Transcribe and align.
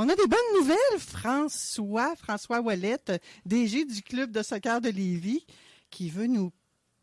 On 0.00 0.08
a 0.08 0.14
des 0.14 0.28
bonnes 0.28 0.38
nouvelles. 0.60 1.00
François, 1.00 2.14
François 2.14 2.60
Wallet, 2.60 3.00
DG 3.44 3.84
du 3.84 4.00
club 4.02 4.30
de 4.30 4.44
soccer 4.44 4.80
de 4.80 4.90
Lévis, 4.90 5.44
qui 5.90 6.08
veut 6.08 6.28
nous 6.28 6.52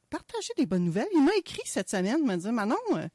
partager 0.09 0.53
des 0.55 0.65
bonnes 0.65 0.85
nouvelles. 0.85 1.09
Il 1.13 1.25
m'a 1.25 1.35
écrit 1.35 1.59
cette 1.65 1.89
semaine, 1.89 2.25
me 2.25 2.37
dit 2.37 2.51
Manon, 2.53 2.77
euh, 2.93 3.09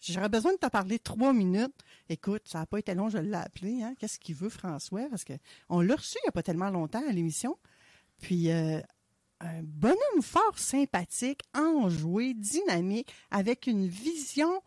j'aurais 0.00 0.28
besoin 0.28 0.52
de 0.52 0.58
te 0.58 0.66
parler 0.66 0.98
trois 0.98 1.32
minutes. 1.32 1.76
Écoute, 2.08 2.42
ça 2.46 2.58
n'a 2.58 2.66
pas 2.66 2.80
été 2.80 2.92
long, 2.96 3.08
je 3.08 3.18
l'ai 3.18 3.34
appelé. 3.34 3.84
Hein. 3.84 3.94
Qu'est-ce 4.00 4.18
qu'il 4.18 4.34
veut, 4.34 4.48
François? 4.48 5.08
Parce 5.08 5.24
qu'on 5.24 5.80
l'a 5.80 5.94
reçu 5.94 6.18
il 6.20 6.26
n'y 6.26 6.30
a 6.30 6.32
pas 6.32 6.42
tellement 6.42 6.70
longtemps 6.70 7.08
à 7.08 7.12
l'émission. 7.12 7.56
Puis, 8.20 8.50
euh, 8.50 8.80
un 9.38 9.62
bonhomme 9.62 10.22
fort 10.22 10.58
sympathique, 10.58 11.42
enjoué, 11.54 12.34
dynamique, 12.34 13.14
avec 13.30 13.68
une 13.68 13.86
vision 13.86 14.60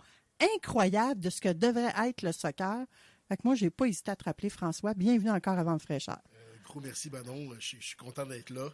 incroyable 0.56 1.20
de 1.20 1.30
ce 1.30 1.42
que 1.42 1.52
devrait 1.52 1.94
être 2.08 2.22
le 2.22 2.32
soccer. 2.32 2.86
Fait 3.32 3.38
que 3.38 3.44
moi, 3.46 3.56
j'ai 3.56 3.70
pas 3.70 3.86
hésité 3.88 4.12
à 4.12 4.18
te 4.18 4.26
rappeler, 4.26 4.50
François. 4.50 4.94
Bienvenue 4.94 5.30
encore 5.32 5.58
avant 5.58 5.72
le 5.72 5.80
fraîcheur. 5.80 6.20
Gros 6.66 6.82
merci, 6.82 7.10
Manon. 7.10 7.54
Je, 7.60 7.66
suis- 7.66 7.78
je 7.80 7.88
suis 7.88 7.96
content 7.96 8.26
d'être 8.26 8.50
là. 8.50 8.68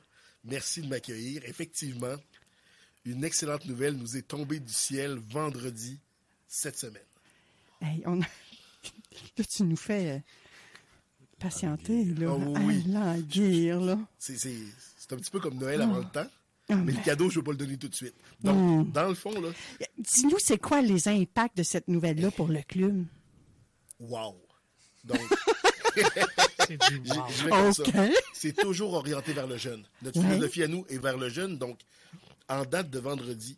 Merci 0.43 0.81
de 0.81 0.87
m'accueillir. 0.87 1.43
Effectivement, 1.45 2.15
une 3.05 3.23
excellente 3.23 3.65
nouvelle 3.67 3.93
nous 3.95 4.17
est 4.17 4.27
tombée 4.27 4.59
du 4.59 4.73
ciel 4.73 5.19
vendredi 5.29 5.99
cette 6.47 6.75
semaine. 6.75 7.03
Hey, 7.83 8.01
on... 8.07 8.15
là, 8.15 8.25
tu 9.47 9.61
nous 9.61 9.75
fais 9.75 10.09
euh, 10.15 10.19
patienter, 11.37 12.05
là. 12.05 12.35
Ah 12.55 12.59
oui, 12.65 12.81
languir, 12.87 13.79
là. 13.79 13.99
C'est 14.17 14.39
c'est- 14.39 14.57
c'est 14.97 15.13
un 15.13 15.17
petit 15.17 15.29
peu 15.29 15.39
comme 15.39 15.59
Noël 15.59 15.83
avant 15.83 15.99
le 15.99 16.05
temps, 16.05 16.25
Ah, 16.69 16.75
mais 16.77 16.93
ben. 16.93 16.95
le 16.97 17.03
cadeau, 17.03 17.29
je 17.29 17.35
ne 17.35 17.41
veux 17.41 17.43
pas 17.43 17.51
le 17.51 17.57
donner 17.57 17.77
tout 17.77 17.89
de 17.89 17.95
suite. 17.95 18.15
Donc, 18.41 18.91
dans 18.91 19.07
le 19.07 19.13
fond, 19.13 19.39
là, 19.39 19.49
Dis-nous, 19.99 20.39
c'est 20.39 20.57
quoi 20.57 20.81
les 20.81 21.07
impacts 21.09 21.57
de 21.57 21.61
cette 21.63 21.87
nouvelle-là 21.87 22.31
pour 22.31 22.47
le 22.47 22.63
club? 22.63 23.05
wow. 23.99 24.35
Donc, 25.07 25.19
je, 25.97 26.03
je 27.29 27.43
vais 27.43 27.49
comme 27.49 27.73
ça. 27.73 27.83
OK. 27.83 27.95
C'est 28.33 28.53
toujours 28.55 28.93
orienté 28.93 29.33
vers 29.33 29.47
le 29.47 29.57
jeune. 29.57 29.83
Notre 30.01 30.19
Ouais. 30.19 30.27
philosophie 30.29 30.63
à 30.63 30.67
nous 30.67 30.85
est 30.89 30.97
vers 30.97 31.17
le 31.17 31.29
jeune. 31.29 31.57
Donc, 31.57 31.79
en 32.49 32.63
date 32.65 32.89
de 32.89 32.99
vendredi, 32.99 33.57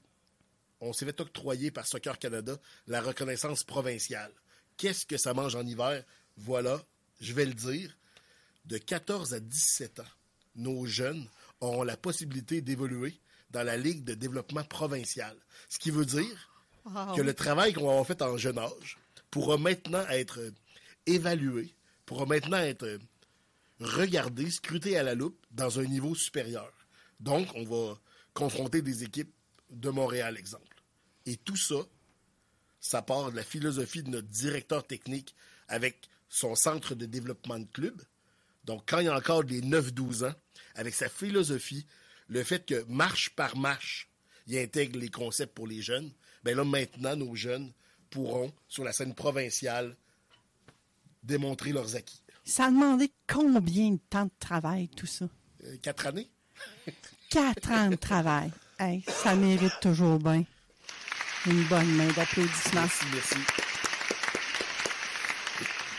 on 0.82 0.94
s'est 0.94 1.06
fait 1.06 1.20
octroyer 1.20 1.72
par 1.72 1.86
Soccer 1.86 2.18
Canada 2.18 2.56
la 2.88 3.02
reconnaissance 3.02 3.64
provinciale. 3.64 4.32
Qu'est-ce 4.78 5.06
que 5.06 5.18
ça 5.18 5.34
mange 5.34 5.56
en 5.56 5.66
hiver? 5.66 6.04
Voilà, 6.38 6.82
je 7.20 7.34
vais 7.34 7.46
le 7.46 7.54
dire. 7.54 7.96
De 8.66 8.78
14 8.78 9.34
à 9.34 9.40
17 9.40 10.00
ans, 10.00 10.04
nos 10.56 10.86
jeunes 10.86 11.26
auront 11.60 11.84
la 11.84 11.98
possibilité 11.98 12.62
d'évoluer 12.62 13.20
dans 13.52 13.64
la 13.64 13.78
Ligue 13.78 14.04
de 14.04 14.14
développement 14.14 14.64
provincial. 14.64 15.36
Ce 15.70 15.80
qui 15.80 15.92
veut 15.92 16.06
dire 16.06 16.50
que 17.16 17.22
le 17.22 17.34
travail 17.34 17.74
qu'on 17.74 17.86
va 17.86 17.92
avoir 17.92 18.06
fait 18.08 18.22
en 18.22 18.38
jeune 18.38 18.58
âge 18.60 18.98
pourra 19.32 19.58
maintenant 19.58 20.06
être 20.10 20.40
euh, 20.40 20.52
évalué, 21.14 21.74
pourra 22.06 22.26
maintenant 22.26 22.58
être 22.58 22.84
euh, 22.84 23.00
regardé, 23.80 24.50
scruté 24.50 24.98
à 24.98 25.04
la 25.04 25.16
loupe 25.16 25.46
dans 25.52 25.80
un 25.80 25.86
niveau 25.86 26.16
supérieur. 26.16 26.72
Donc, 27.20 27.48
on 27.56 27.64
va 27.64 28.00
confronter 28.34 28.82
des 28.82 29.04
équipes 29.04 29.34
de 29.70 29.90
Montréal, 29.90 30.38
exemple. 30.38 30.82
Et 31.26 31.38
tout 31.38 31.58
ça, 31.58 31.86
ça 32.80 33.02
part 33.02 33.32
de 33.32 33.36
la 33.36 33.44
philosophie 33.44 34.04
de 34.04 34.10
notre 34.10 34.28
directeur 34.28 34.86
technique 34.86 35.36
avec 35.68 36.10
son 36.30 36.56
centre 36.56 36.96
de 36.96 37.06
développement 37.06 37.60
de 37.60 37.68
club. 37.72 38.02
Donc, 38.64 38.84
quand 38.88 39.00
il 39.00 39.06
y 39.06 39.10
a 39.10 39.16
encore 39.16 39.44
des 39.44 39.62
9-12 39.62 40.28
ans, 40.30 40.36
avec 40.76 40.94
sa 40.94 41.10
philosophie, 41.10 41.86
le 42.28 42.44
fait 42.44 42.66
que 42.66 42.84
marche 42.88 43.32
par 43.32 43.58
marche, 43.58 44.10
il 44.48 44.58
intègre 44.58 45.00
les 45.00 45.10
concepts 45.10 45.54
pour 45.54 45.68
les 45.68 45.82
jeunes, 45.82 46.12
bien 46.44 46.56
là, 46.56 46.64
maintenant, 46.64 47.16
nos 47.16 47.36
jeunes 47.36 47.72
pourront, 48.10 48.54
sur 48.68 48.84
la 48.84 48.94
scène 48.94 49.14
provinciale, 49.14 49.96
démontrer 51.24 51.72
leurs 51.72 51.96
acquis. 51.96 52.22
Ça 52.46 52.66
a 52.66 52.72
demandé 52.72 53.12
combien 53.28 53.92
de 53.92 54.00
temps 54.10 54.26
de 54.26 54.32
travail, 54.40 54.88
tout 54.90 55.06
ça? 55.06 55.26
Euh, 55.66 55.78
quatre 55.82 56.08
années? 56.08 56.30
Quatre 57.30 57.72
ans 57.72 57.90
de 57.90 57.96
travail. 57.96 58.52
Hey, 58.80 59.04
ça 59.08 59.36
mérite 59.36 59.80
toujours 59.82 60.18
bien. 60.18 60.44
Une 61.46 61.64
bonne 61.68 61.96
main 61.96 62.12
d'applaudissements. 62.14 62.82
Merci, 62.82 63.06
merci. 63.14 63.36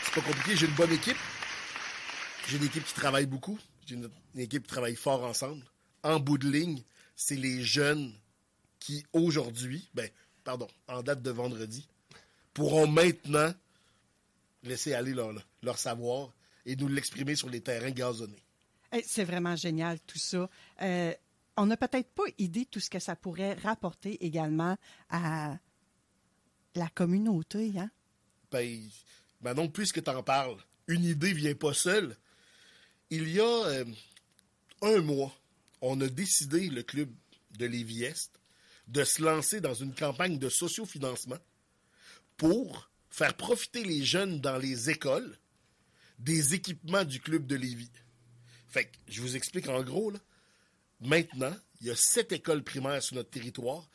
C'est 0.03 0.13
pas 0.13 0.21
compliqué, 0.21 0.57
j'ai 0.57 0.65
une 0.65 0.75
bonne 0.75 0.91
équipe. 0.91 1.15
J'ai 2.49 2.57
une 2.57 2.65
équipe 2.65 2.83
qui 2.83 2.93
travaille 2.93 3.27
beaucoup. 3.27 3.57
J'ai 3.85 3.95
une, 3.95 4.09
une 4.35 4.41
équipe 4.41 4.63
qui 4.63 4.69
travaille 4.69 4.95
fort 4.97 5.23
ensemble. 5.23 5.63
En 6.03 6.19
bout 6.19 6.37
de 6.37 6.49
ligne, 6.49 6.83
c'est 7.15 7.37
les 7.37 7.63
jeunes 7.63 8.11
qui, 8.79 9.05
aujourd'hui, 9.13 9.89
ben, 9.93 10.09
pardon, 10.43 10.67
en 10.89 11.01
date 11.01 11.21
de 11.21 11.31
vendredi, 11.31 11.87
pourront 12.53 12.87
maintenant 12.87 13.53
laisser 14.63 14.93
aller 14.93 15.13
leur, 15.13 15.33
leur 15.61 15.77
savoir 15.77 16.33
et 16.65 16.75
nous 16.75 16.87
l'exprimer 16.87 17.35
sur 17.35 17.49
les 17.49 17.61
terrains 17.61 17.91
gazonnés. 17.91 18.43
Hey, 18.91 19.03
c'est 19.07 19.23
vraiment 19.23 19.55
génial, 19.55 19.99
tout 20.01 20.19
ça. 20.19 20.49
Euh, 20.81 21.13
on 21.57 21.65
n'a 21.65 21.77
peut-être 21.77 22.09
pas 22.09 22.23
idée 22.37 22.65
de 22.65 22.69
tout 22.69 22.79
ce 22.79 22.89
que 22.89 22.99
ça 22.99 23.15
pourrait 23.15 23.53
rapporter 23.55 24.23
également 24.25 24.77
à 25.09 25.57
la 26.75 26.87
communauté, 26.89 27.71
hein? 27.77 27.89
Ben, 28.51 28.89
Manon, 29.41 29.69
puisque 29.69 30.03
tu 30.03 30.09
en 30.09 30.23
parles, 30.23 30.57
une 30.87 31.05
idée 31.05 31.33
vient 31.33 31.55
pas 31.55 31.73
seule. 31.73 32.17
Il 33.09 33.29
y 33.29 33.39
a 33.39 33.65
euh, 33.65 33.85
un 34.81 35.01
mois, 35.01 35.33
on 35.81 35.99
a 36.01 36.07
décidé, 36.07 36.69
le 36.69 36.83
club 36.83 37.09
de 37.57 37.65
Lévis-Est, 37.65 38.39
de 38.87 39.03
se 39.03 39.21
lancer 39.21 39.61
dans 39.61 39.73
une 39.73 39.95
campagne 39.95 40.37
de 40.37 40.49
sociofinancement 40.49 41.39
pour 42.35 42.90
faire 43.11 43.35
profiter 43.35 43.83
les 43.83 44.03
jeunes 44.03 44.39
dans 44.39 44.57
les 44.57 44.89
écoles 44.89 45.37
des 46.17 46.53
équipements 46.55 47.03
du 47.03 47.19
club 47.19 47.45
de 47.45 47.55
Lévis. 47.55 47.91
Fait 48.67 48.85
que, 48.85 48.97
je 49.09 49.21
vous 49.21 49.35
explique 49.35 49.67
en 49.67 49.83
gros, 49.83 50.11
là. 50.11 50.19
Maintenant, 51.01 51.53
il 51.81 51.87
y 51.87 51.89
a 51.89 51.95
sept 51.95 52.31
écoles 52.31 52.63
primaires 52.63 53.01
sur 53.01 53.15
notre 53.15 53.31
territoire 53.31 53.89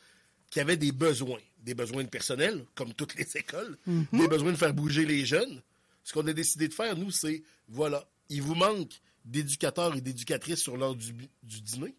qui 0.49 0.59
avaient 0.59 0.77
des 0.77 0.91
besoins. 0.91 1.39
Des 1.59 1.73
besoins 1.73 2.03
de 2.03 2.09
personnel, 2.09 2.65
comme 2.75 2.93
toutes 2.93 3.15
les 3.15 3.37
écoles, 3.37 3.77
des 3.85 4.27
besoins 4.27 4.51
de 4.51 4.57
faire 4.57 4.73
bouger 4.73 5.05
les 5.05 5.25
jeunes. 5.25 5.61
Ce 6.03 6.13
qu'on 6.13 6.27
a 6.27 6.33
décidé 6.33 6.67
de 6.67 6.73
faire, 6.73 6.95
nous, 6.97 7.11
c'est, 7.11 7.43
voilà, 7.67 8.07
il 8.29 8.41
vous 8.41 8.55
manque 8.55 8.91
d'éducateurs 9.25 9.95
et 9.95 10.01
d'éducatrices 10.01 10.59
sur 10.59 10.77
l'heure 10.77 10.95
du, 10.95 11.13
du 11.43 11.61
dîner. 11.61 11.95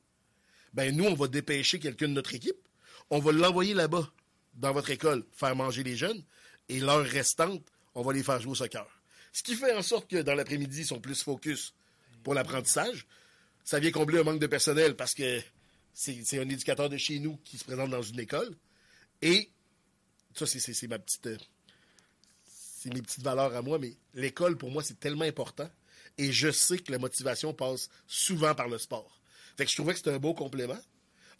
Ben, 0.72 0.94
nous, 0.94 1.04
on 1.04 1.14
va 1.14 1.28
dépêcher 1.28 1.78
quelqu'un 1.78 2.08
de 2.08 2.14
notre 2.14 2.34
équipe, 2.34 2.56
on 3.10 3.18
va 3.18 3.32
l'envoyer 3.32 3.74
là-bas, 3.74 4.10
dans 4.54 4.72
votre 4.72 4.90
école, 4.90 5.24
faire 5.32 5.56
manger 5.56 5.82
les 5.82 5.96
jeunes, 5.96 6.22
et 6.68 6.80
l'heure 6.80 7.04
restante, 7.04 7.64
on 7.94 8.02
va 8.02 8.12
les 8.12 8.22
faire 8.22 8.40
jouer 8.40 8.52
au 8.52 8.54
soccer. 8.54 8.86
Ce 9.32 9.42
qui 9.42 9.54
fait 9.54 9.74
en 9.74 9.82
sorte 9.82 10.10
que 10.10 10.22
dans 10.22 10.34
l'après-midi, 10.34 10.80
ils 10.80 10.86
sont 10.86 11.00
plus 11.00 11.22
focus 11.22 11.74
pour 12.22 12.34
l'apprentissage. 12.34 13.06
Ça 13.64 13.78
vient 13.78 13.90
combler 13.90 14.20
un 14.20 14.24
manque 14.24 14.40
de 14.40 14.46
personnel 14.46 14.96
parce 14.96 15.14
que 15.14 15.40
c'est 15.92 16.38
un 16.38 16.48
éducateur 16.48 16.88
de 16.88 16.96
chez 16.96 17.18
nous 17.18 17.38
qui 17.44 17.58
se 17.58 17.64
présente 17.64 17.90
dans 17.90 18.02
une 18.02 18.20
école. 18.20 18.54
Et 19.20 19.50
ça, 20.34 20.44
euh, 20.44 21.36
C'est 22.46 22.94
mes 22.94 23.02
petites 23.02 23.22
valeurs 23.22 23.54
à 23.54 23.62
moi, 23.62 23.78
mais 23.78 23.94
l'école, 24.14 24.56
pour 24.56 24.70
moi, 24.70 24.82
c'est 24.82 25.00
tellement 25.00 25.24
important. 25.24 25.68
Et 26.16 26.32
je 26.32 26.50
sais 26.50 26.78
que 26.78 26.92
la 26.92 26.98
motivation 26.98 27.52
passe 27.52 27.90
souvent 28.06 28.54
par 28.54 28.68
le 28.68 28.78
sport. 28.78 29.20
Fait 29.56 29.66
je 29.66 29.74
trouvais 29.74 29.92
que 29.92 29.98
c'était 29.98 30.12
un 30.12 30.18
beau 30.18 30.34
complément. 30.34 30.78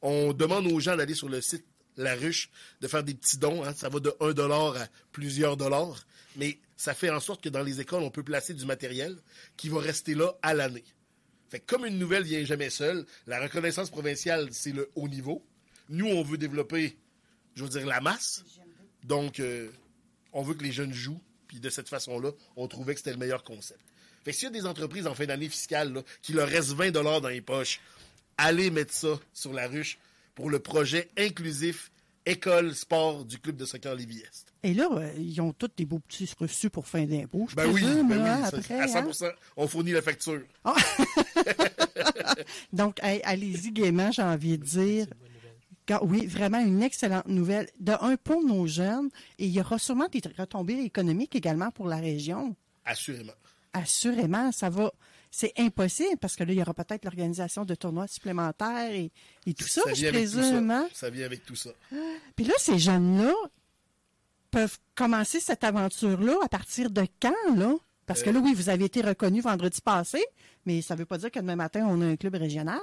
On 0.02 0.32
demande 0.32 0.66
aux 0.66 0.80
gens 0.80 0.96
d'aller 0.96 1.14
sur 1.14 1.28
le 1.28 1.40
site 1.40 1.64
la 1.98 2.14
ruche, 2.14 2.48
de 2.80 2.88
faire 2.88 3.04
des 3.04 3.14
petits 3.14 3.36
dons. 3.38 3.64
hein. 3.64 3.74
Ça 3.76 3.88
va 3.88 4.00
de 4.00 4.14
1 4.20 4.32
dollar 4.32 4.76
à 4.76 4.86
plusieurs 5.12 5.56
dollars. 5.56 6.06
Mais 6.36 6.58
ça 6.76 6.94
fait 6.94 7.10
en 7.10 7.20
sorte 7.20 7.42
que 7.42 7.48
dans 7.48 7.62
les 7.62 7.80
écoles, 7.80 8.02
on 8.02 8.10
peut 8.10 8.22
placer 8.22 8.54
du 8.54 8.64
matériel 8.64 9.16
qui 9.56 9.68
va 9.68 9.80
rester 9.80 10.14
là 10.14 10.32
à 10.42 10.54
l'année. 10.54 10.84
Fait 11.50 11.60
comme 11.60 11.84
une 11.86 11.98
nouvelle 11.98 12.22
vient 12.24 12.44
jamais 12.44 12.70
seule, 12.70 13.04
la 13.26 13.40
reconnaissance 13.40 13.90
provinciale, 13.90 14.48
c'est 14.52 14.72
le 14.72 14.90
haut 14.94 15.08
niveau. 15.08 15.44
Nous, 15.88 16.06
on 16.06 16.22
veut 16.22 16.38
développer, 16.38 16.96
je 17.54 17.64
veux 17.64 17.70
dire, 17.70 17.86
la 17.86 18.00
masse. 18.00 18.44
Donc, 19.04 19.40
euh, 19.40 19.70
on 20.32 20.42
veut 20.42 20.54
que 20.54 20.62
les 20.62 20.72
jeunes 20.72 20.92
jouent. 20.92 21.20
Puis 21.48 21.60
de 21.60 21.70
cette 21.70 21.88
façon-là, 21.88 22.30
on 22.56 22.68
trouvait 22.68 22.92
que 22.92 23.00
c'était 23.00 23.12
le 23.12 23.16
meilleur 23.16 23.42
concept. 23.42 23.80
Fait 24.24 24.32
que 24.32 24.36
s'il 24.36 24.44
y 24.44 24.48
a 24.48 24.60
des 24.60 24.66
entreprises 24.66 25.06
en 25.06 25.14
fin 25.14 25.24
d'année 25.24 25.48
fiscale 25.48 26.04
qui 26.20 26.34
leur 26.34 26.46
reste 26.46 26.72
20 26.72 26.90
dans 26.90 27.26
les 27.28 27.40
poches, 27.40 27.80
allez 28.36 28.70
mettre 28.70 28.92
ça 28.92 29.18
sur 29.32 29.54
la 29.54 29.66
ruche 29.66 29.96
pour 30.38 30.50
le 30.50 30.60
projet 30.60 31.08
inclusif 31.18 31.90
École 32.24 32.72
Sport 32.72 33.24
du 33.24 33.40
Club 33.40 33.56
de 33.56 33.64
soccer 33.64 33.92
Lévis-Est. 33.92 34.46
Et 34.62 34.72
là, 34.72 34.88
euh, 34.92 35.12
ils 35.18 35.40
ont 35.40 35.52
tous 35.52 35.70
des 35.76 35.84
beaux 35.84 35.98
petits 35.98 36.30
reçus 36.38 36.70
pour 36.70 36.86
fin 36.86 37.06
d'impôt. 37.06 37.48
Ben 37.56 37.66
oui, 37.66 37.82
ben 37.82 38.22
là, 38.22 38.36
oui, 38.36 38.48
ça, 38.48 38.56
après, 38.56 38.78
à 38.78 39.00
hein? 39.00 39.08
100% 39.08 39.32
On 39.56 39.66
fournit 39.66 39.90
la 39.90 40.00
facture. 40.00 40.42
Donc, 42.72 43.00
hey, 43.02 43.20
allez-y 43.24 43.72
gaiement, 43.72 44.12
j'ai 44.12 44.22
envie 44.22 44.56
de 44.56 44.64
dire. 44.64 45.06
Oui, 46.02 46.26
vraiment 46.26 46.60
une 46.60 46.84
excellente 46.84 47.26
nouvelle. 47.26 47.68
De 47.80 47.94
un, 48.00 48.16
pour 48.16 48.44
nos 48.44 48.68
jeunes, 48.68 49.08
et 49.40 49.46
il 49.46 49.50
y 49.50 49.58
aura 49.58 49.80
sûrement 49.80 50.06
des 50.06 50.22
retombées 50.38 50.78
économiques 50.84 51.34
également 51.34 51.72
pour 51.72 51.88
la 51.88 51.96
région. 51.96 52.54
Assurément. 52.84 53.32
Assurément, 53.72 54.52
ça 54.52 54.70
va. 54.70 54.92
C'est 55.30 55.52
impossible 55.58 56.16
parce 56.20 56.36
que 56.36 56.44
là, 56.44 56.52
il 56.52 56.58
y 56.58 56.62
aura 56.62 56.72
peut-être 56.74 57.04
l'organisation 57.04 57.64
de 57.64 57.74
tournois 57.74 58.06
supplémentaires 58.06 58.92
et, 58.92 59.10
et 59.46 59.54
tout 59.54 59.66
ça, 59.68 59.82
je 59.94 60.08
présume. 60.08 60.68
ça. 60.70 60.76
hein? 60.78 60.88
Ça 60.94 61.10
vient 61.10 61.26
avec 61.26 61.44
tout 61.44 61.54
ça. 61.56 61.70
Puis 62.34 62.44
là, 62.46 62.54
ces 62.58 62.78
jeunes-là 62.78 63.32
peuvent 64.50 64.78
commencer 64.94 65.40
cette 65.40 65.64
aventure-là 65.64 66.36
à 66.42 66.48
partir 66.48 66.90
de 66.90 67.06
quand, 67.20 67.54
là? 67.56 67.74
Parce 68.06 68.20
Euh. 68.20 68.24
que 68.24 68.30
là, 68.30 68.40
oui, 68.40 68.54
vous 68.54 68.70
avez 68.70 68.86
été 68.86 69.02
reconnu 69.02 69.42
vendredi 69.42 69.80
passé, 69.82 70.24
mais 70.64 70.80
ça 70.80 70.94
ne 70.94 71.00
veut 71.00 71.04
pas 71.06 71.18
dire 71.18 71.30
que 71.30 71.38
demain 71.40 71.56
matin, 71.56 71.86
on 71.86 72.00
a 72.00 72.06
un 72.06 72.16
club 72.16 72.34
régional. 72.36 72.80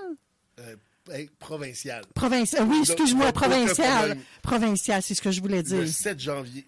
Euh, 0.59 0.75
hey, 1.09 1.29
provincial. 1.39 2.03
Provincial. 2.13 2.67
Oui, 2.69 2.79
excuse-moi, 2.81 3.31
provincial. 3.31 4.17
Provincial, 4.43 5.01
c'est 5.01 5.15
ce 5.15 5.21
que 5.23 5.31
je 5.31 5.41
voulais 5.41 5.63
dire. 5.63 5.81
Le 5.81 5.87
7 5.87 6.19
janvier. 6.19 6.67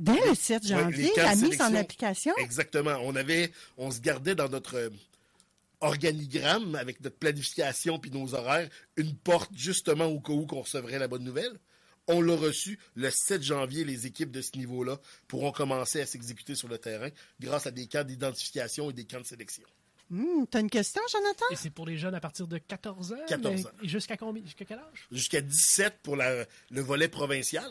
Dès 0.00 0.18
le 0.28 0.34
7 0.34 0.62
Ouais, 0.62 0.68
janvier, 0.68 1.12
camps 1.14 1.22
la 1.22 1.36
mise 1.36 1.60
en 1.60 1.74
application. 1.74 2.32
Exactement. 2.38 2.96
On 3.04 3.14
avait, 3.14 3.52
on 3.76 3.90
se 3.92 4.00
gardait 4.00 4.34
dans 4.34 4.48
notre 4.48 4.74
euh, 4.76 4.88
organigramme 5.80 6.74
avec 6.74 7.00
notre 7.02 7.16
planification 7.16 7.98
puis 7.98 8.10
nos 8.10 8.34
horaires 8.34 8.68
une 8.96 9.14
porte 9.14 9.50
justement 9.54 10.06
au 10.06 10.20
cas 10.20 10.32
où 10.32 10.46
qu'on 10.46 10.60
recevrait 10.62 10.98
la 10.98 11.08
bonne 11.08 11.24
nouvelle. 11.24 11.58
On 12.08 12.20
l'a 12.22 12.34
reçu 12.34 12.78
le 12.94 13.08
7 13.10 13.42
janvier. 13.42 13.84
Les 13.84 14.06
équipes 14.06 14.30
de 14.32 14.40
ce 14.42 14.56
niveau-là 14.56 14.98
pourront 15.28 15.52
commencer 15.52 16.00
à 16.00 16.06
s'exécuter 16.06 16.54
sur 16.54 16.66
le 16.68 16.78
terrain 16.78 17.10
grâce 17.38 17.66
à 17.66 17.70
des 17.70 17.86
camps 17.86 18.02
d'identification 18.04 18.90
et 18.90 18.92
des 18.92 19.04
camps 19.04 19.20
de 19.20 19.26
sélection. 19.26 19.64
Hum, 20.10 20.44
T'as 20.50 20.60
une 20.60 20.70
question, 20.70 21.00
Jonathan? 21.12 21.44
Et 21.52 21.56
c'est 21.56 21.70
pour 21.70 21.86
les 21.86 21.96
jeunes 21.96 22.16
à 22.16 22.20
partir 22.20 22.48
de 22.48 22.58
14 22.58 23.12
ans? 23.12 23.16
14 23.28 23.54
mais- 23.54 23.66
ans. 23.66 23.70
Et 23.82 23.88
jusqu'à 23.88 24.16
combien? 24.16 24.42
Jusqu'à 24.42 24.64
quel 24.64 24.78
âge? 24.78 25.06
Jusqu'à 25.12 25.40
17 25.40 25.98
pour 26.02 26.16
la- 26.16 26.46
le 26.70 26.80
volet 26.80 27.06
provincial. 27.08 27.70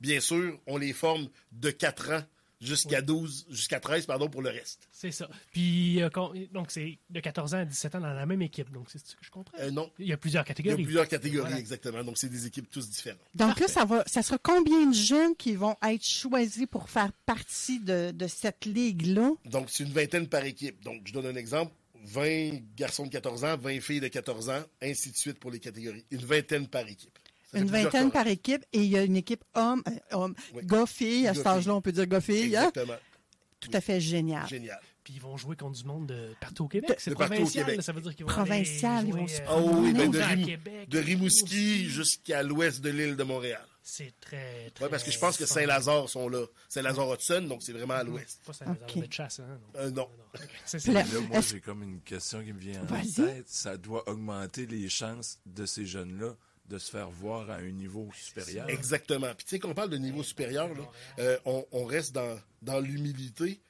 Bien 0.00 0.20
sûr, 0.20 0.58
on 0.66 0.76
les 0.78 0.92
forme 0.92 1.28
de 1.52 1.70
4 1.70 2.10
ans 2.12 2.22
jusqu'à 2.60 3.00
12, 3.00 3.46
jusqu'à 3.48 3.80
13, 3.80 4.04
pardon, 4.04 4.28
pour 4.28 4.42
le 4.42 4.50
reste. 4.50 4.86
C'est 4.92 5.12
ça. 5.12 5.30
Puis, 5.52 6.02
euh, 6.02 6.10
donc, 6.52 6.70
c'est 6.70 6.98
de 7.08 7.20
14 7.20 7.54
ans 7.54 7.58
à 7.58 7.64
17 7.64 7.94
ans 7.94 8.00
dans 8.00 8.12
la 8.12 8.26
même 8.26 8.42
équipe. 8.42 8.70
Donc, 8.70 8.88
c'est 8.90 8.98
ce 8.98 9.16
que 9.16 9.24
je 9.24 9.30
comprends. 9.30 9.56
Euh, 9.60 9.70
non. 9.70 9.90
Il 9.98 10.06
y 10.08 10.12
a 10.12 10.18
plusieurs 10.18 10.42
Il 10.44 10.48
y 10.48 10.50
a 10.50 10.54
catégories. 10.54 10.82
plusieurs 10.84 11.08
catégories, 11.08 11.40
Voilà. 11.46 11.58
exactement. 11.58 12.04
Donc, 12.04 12.18
c'est 12.18 12.28
des 12.28 12.46
équipes 12.46 12.68
tous 12.70 12.88
différentes. 12.90 13.20
Donc 13.34 13.58
là, 13.60 13.66
ça 13.66 13.86
va, 13.86 14.04
ça 14.06 14.22
sera 14.22 14.36
combien 14.36 14.86
de 14.86 14.94
jeunes 14.94 15.34
qui 15.36 15.54
vont 15.54 15.74
être 15.82 16.04
choisis 16.06 16.66
pour 16.66 16.90
faire 16.90 17.12
partie 17.24 17.80
de, 17.80 18.10
de 18.10 18.26
cette 18.26 18.66
ligue-là? 18.66 19.30
Donc, 19.46 19.70
c'est 19.70 19.84
une 19.84 19.92
vingtaine 19.92 20.28
par 20.28 20.44
équipe. 20.44 20.82
Donc, 20.84 21.00
je 21.06 21.12
donne 21.14 21.26
un 21.26 21.36
exemple. 21.36 21.72
20 22.02 22.60
garçons 22.76 23.04
de 23.06 23.10
14 23.10 23.44
ans, 23.44 23.56
20 23.58 23.80
filles 23.80 24.00
de 24.00 24.08
14 24.08 24.48
ans, 24.48 24.62
ainsi 24.82 25.10
de 25.12 25.16
suite 25.16 25.38
pour 25.38 25.50
les 25.50 25.60
catégories. 25.60 26.04
Une 26.10 26.24
vingtaine 26.24 26.66
par 26.66 26.86
équipe. 26.88 27.18
Une 27.54 27.64
vingtaine 27.66 28.10
par 28.10 28.26
équipe 28.26 28.64
et 28.72 28.78
il 28.78 28.90
y 28.90 28.96
a 28.96 29.02
une 29.02 29.16
équipe 29.16 29.44
homme, 29.54 29.82
euh, 29.88 29.92
homme, 30.16 30.34
Oui. 30.54 30.62
gars-fille. 30.64 31.26
À 31.26 31.34
cet 31.34 31.46
âge-là, 31.46 31.74
on 31.74 31.80
peut 31.80 31.92
dire 31.92 32.06
gars-fille. 32.06 32.56
hein? 32.56 32.70
Tout 33.60 33.70
à 33.72 33.80
fait 33.80 34.00
génial. 34.00 34.46
Génial. 34.48 34.80
Puis, 35.02 35.14
ils 35.14 35.20
vont 35.20 35.36
jouer 35.36 35.56
contre 35.56 35.78
du 35.78 35.84
monde 35.84 36.06
de 36.06 36.34
partout 36.40 36.64
au 36.64 36.68
Québec. 36.68 36.96
C'est 36.98 37.10
de 37.10 37.14
partout 37.16 37.32
au 37.32 37.36
provincial. 37.36 37.64
Québec. 37.64 37.76
là, 37.78 37.82
Ça 37.82 37.92
veut 37.92 38.00
dire 38.02 38.14
qu'ils 38.14 38.24
vont 38.26 38.32
Provincial, 38.32 38.98
aller 38.98 39.08
ils 39.08 39.12
vont 39.14 39.26
jouer, 39.26 39.36
se 39.36 39.42
Ah 39.48 39.58
oui, 39.58 39.92
ben, 39.94 40.10
de, 40.10 40.20
à 40.20 40.26
Rim- 40.28 40.46
Québec, 40.46 40.88
de 40.88 40.98
Rimouski 40.98 41.88
jusqu'à 41.88 42.42
l'ouest 42.42 42.80
de 42.82 42.90
l'île 42.90 43.16
de 43.16 43.22
Montréal. 43.24 43.64
C'est 43.82 44.12
très, 44.20 44.70
très... 44.74 44.84
Oui, 44.84 44.90
parce 44.90 45.02
que 45.02 45.10
je 45.10 45.18
pense 45.18 45.36
que 45.38 45.46
Saint-Lazare 45.46 46.08
sont 46.08 46.28
là. 46.28 46.44
Saint-Lazare-Hudson, 46.68 47.40
donc 47.48 47.62
c'est 47.62 47.72
vraiment 47.72 47.94
à 47.94 48.04
l'ouest. 48.04 48.40
Pas 48.46 48.52
Saint-Lazare 48.52 48.88
Ok. 48.96 49.06
de 49.08 49.12
chasse, 49.12 49.40
hein? 49.40 49.58
non. 49.74 49.80
Euh, 49.80 49.90
non. 49.90 50.08
Ok, 50.34 50.48
C'est 50.66 50.78
Puis 50.82 50.92
ça. 50.92 51.02
là- 51.02 51.04
moi, 51.28 51.40
j'ai 51.40 51.60
comme 51.60 51.82
une 51.82 52.00
question 52.02 52.44
qui 52.44 52.52
me 52.52 52.58
vient 52.60 52.82
en 52.82 52.86
tête. 52.86 53.48
Ça 53.48 53.76
doit 53.78 54.08
augmenter 54.08 54.66
les 54.66 54.88
chances 54.90 55.38
de 55.46 55.64
ces 55.66 55.86
jeunes-là 55.86 56.36
de 56.70 56.78
se 56.78 56.90
faire 56.90 57.10
voir 57.10 57.50
à 57.50 57.56
un 57.56 57.70
niveau 57.70 58.08
supérieur. 58.14 58.68
Exactement. 58.70 59.26
Puis 59.36 59.44
tu 59.44 59.50
sais, 59.50 59.58
quand 59.58 59.68
on 59.68 59.74
parle 59.74 59.90
de 59.90 59.98
niveau 59.98 60.22
supérieur, 60.22 60.68
là, 60.68 60.84
euh, 61.18 61.38
on, 61.44 61.66
on 61.72 61.84
reste 61.84 62.14
dans, 62.14 62.38
dans 62.62 62.80
l'humilité. 62.80 63.60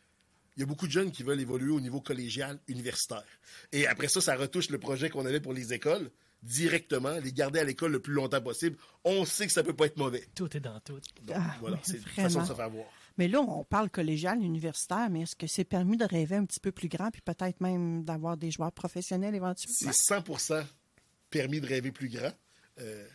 Il 0.57 0.61
y 0.61 0.63
a 0.63 0.67
beaucoup 0.67 0.87
de 0.87 0.93
jeunes 0.93 1.11
qui 1.11 1.23
veulent 1.23 1.41
évoluer 1.41 1.73
au 1.73 1.81
niveau 1.81 2.01
collégial, 2.01 2.59
universitaire. 2.69 3.25
Et 3.73 3.87
après 3.87 4.09
ça, 4.09 4.21
ça 4.21 4.37
retouche 4.37 4.69
le 4.69 4.79
projet 4.79 5.09
qu'on 5.09 5.25
avait 5.25 5.41
pour 5.41 5.55
les 5.55 5.73
écoles 5.73 6.11
directement, 6.43 7.19
les 7.23 7.33
garder 7.33 7.61
à 7.61 7.65
l'école 7.65 7.93
le 7.93 8.01
plus 8.01 8.13
longtemps 8.15 8.41
possible. 8.41 8.77
On 9.05 9.25
sait 9.25 9.47
que 9.47 9.53
ça 9.53 9.63
peut 9.63 9.75
pas 9.77 9.87
être 9.87 9.97
mauvais. 9.99 10.27
Tout 10.35 10.55
est 10.57 10.61
dans 10.61 10.79
tout. 10.81 10.99
Donc, 11.23 11.37
Ah, 11.39 11.55
voilà, 11.61 11.79
c'est 11.83 11.97
une 11.97 12.03
façon 12.03 12.43
de 12.43 12.47
se 12.47 12.55
faire 12.55 12.71
voir. 12.71 12.87
Mais 13.19 13.29
là, 13.29 13.41
on 13.41 13.65
parle 13.65 13.91
collégial, 13.91 14.43
universitaire, 14.43 15.11
mais 15.11 15.23
est-ce 15.23 15.37
que 15.37 15.47
c'est 15.47 15.65
permis 15.65 15.97
de 15.97 16.05
rêver 16.05 16.37
un 16.37 16.45
petit 16.47 16.61
peu 16.61 16.73
plus 16.73 16.89
grand 16.89 17.11
puis 17.11 17.21
peut-être 17.21 17.61
même 17.61 18.05
d'avoir 18.05 18.37
des 18.37 18.51
joueurs 18.51 18.73
professionnels 18.73 19.35
éventuellement? 19.35 19.93
C'est 19.93 20.15
100% 20.15 20.65
permis 21.29 21.61
de 21.61 21.67
rêver 21.67 21.93
plus 21.93 22.09
grand. 22.09 22.33
Euh, 22.81 23.07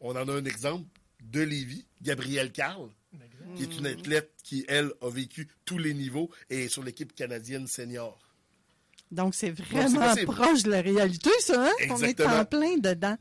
on 0.00 0.10
en 0.16 0.28
a 0.28 0.32
un 0.32 0.44
exemple 0.44 0.86
de 1.22 1.40
Lévis, 1.40 1.86
Gabrielle 2.02 2.52
Carl, 2.52 2.88
qui 3.56 3.62
est 3.62 3.78
une 3.78 3.86
athlète 3.86 4.32
qui, 4.42 4.64
elle, 4.68 4.92
a 5.00 5.08
vécu 5.10 5.48
tous 5.64 5.78
les 5.78 5.94
niveaux 5.94 6.30
et 6.50 6.64
est 6.64 6.68
sur 6.68 6.82
l'équipe 6.82 7.14
canadienne 7.14 7.66
senior. 7.66 8.18
Donc, 9.10 9.34
c'est 9.34 9.50
vraiment 9.50 10.14
proche 10.26 10.64
de 10.64 10.70
la 10.70 10.80
réalité, 10.80 11.30
ça, 11.40 11.66
hein? 11.68 11.72
On 11.90 12.02
est 12.02 12.20
en 12.20 12.44
plein 12.44 12.76
dedans. 12.78 13.16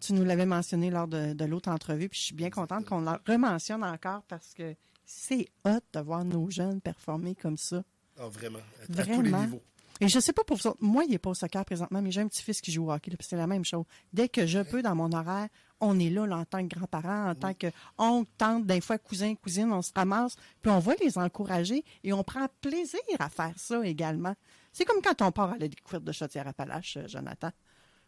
Tu 0.00 0.12
nous 0.12 0.24
l'avais 0.24 0.46
mentionné 0.46 0.90
lors 0.90 1.06
de, 1.08 1.32
de 1.32 1.44
l'autre 1.44 1.68
entrevue, 1.70 2.08
puis 2.08 2.18
je 2.18 2.24
suis 2.26 2.34
bien 2.34 2.50
contente 2.50 2.84
qu'on 2.86 3.00
le 3.00 3.10
rementionne 3.26 3.84
encore 3.84 4.22
parce 4.28 4.52
que 4.54 4.74
c'est 5.04 5.48
hot 5.64 5.80
de 5.92 6.00
voir 6.00 6.24
nos 6.24 6.50
jeunes 6.50 6.80
performer 6.80 7.34
comme 7.34 7.56
ça. 7.58 7.82
Ah, 8.18 8.28
vraiment, 8.28 8.58
à, 8.58 8.82
à 8.82 8.86
tous 8.86 8.92
les 8.92 9.02
Vraiment. 9.02 9.40
niveaux. 9.42 9.62
Et 10.00 10.08
je 10.08 10.18
sais 10.18 10.32
pas 10.32 10.42
pour 10.42 10.56
vous 10.56 10.66
autres, 10.66 10.78
moi, 10.80 11.04
il 11.04 11.10
n'est 11.10 11.18
pas 11.18 11.30
au 11.30 11.34
soccer 11.34 11.64
présentement, 11.64 12.02
mais 12.02 12.10
j'ai 12.10 12.20
un 12.20 12.28
petit-fils 12.28 12.60
qui 12.60 12.72
joue 12.72 12.86
au 12.86 12.92
hockey, 12.92 13.12
c'est 13.20 13.36
la 13.36 13.46
même 13.46 13.64
chose. 13.64 13.84
Dès 14.12 14.28
que 14.28 14.46
je 14.46 14.58
peux, 14.58 14.82
dans 14.82 14.94
mon 14.94 15.12
horaire, 15.12 15.48
on 15.80 15.98
est 16.00 16.10
là, 16.10 16.26
là, 16.26 16.38
en 16.38 16.44
tant 16.44 16.66
que 16.66 16.74
grands-parents, 16.74 17.30
en 17.30 17.34
tant 17.34 17.54
que 17.54 17.68
oncle, 17.98 18.30
tante, 18.36 18.66
des 18.66 18.80
fois 18.80 18.98
cousin, 18.98 19.34
cousine, 19.34 19.72
on 19.72 19.82
se 19.82 19.92
ramasse, 19.94 20.36
puis 20.62 20.72
on 20.72 20.78
va 20.78 20.94
les 21.00 21.16
encourager 21.18 21.84
et 22.02 22.12
on 22.12 22.24
prend 22.24 22.46
plaisir 22.60 23.00
à 23.18 23.28
faire 23.28 23.54
ça 23.56 23.84
également. 23.86 24.34
C'est 24.72 24.84
comme 24.84 25.00
quand 25.00 25.22
on 25.22 25.30
part 25.30 25.52
à 25.52 25.58
la 25.58 25.68
découverte 25.68 26.04
de 26.04 26.12
Chaudière-Appalaches, 26.12 26.96
euh, 26.96 27.06
Jonathan. 27.06 27.50